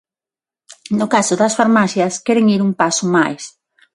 No 0.99 1.05
caso 1.13 1.33
das 1.41 1.57
farmacias 1.59 2.13
queren 2.25 2.47
ir 2.55 2.61
un 2.67 2.71
paso 2.81 3.03
máis. 3.15 3.43